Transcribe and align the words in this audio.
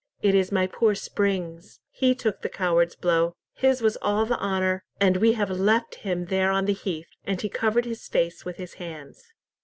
"It 0.23 0.33
is 0.33 0.51
my 0.51 0.65
poor 0.65 0.95
Spring's. 0.95 1.79
He 1.91 2.15
took 2.15 2.41
the 2.41 2.49
coward's 2.49 2.95
blow. 2.95 3.35
His 3.53 3.83
was 3.83 3.97
all 3.97 4.25
the 4.25 4.39
honour, 4.39 4.83
and 4.99 5.17
we 5.17 5.33
have 5.33 5.51
left 5.51 5.93
him 6.01 6.25
there 6.25 6.49
on 6.49 6.65
the 6.65 6.73
heath!" 6.73 7.09
And 7.23 7.39
he 7.39 7.49
covered 7.49 7.85
his 7.85 8.07
face 8.07 8.43
with 8.43 8.57
his 8.57 8.73
hands. 8.81 9.31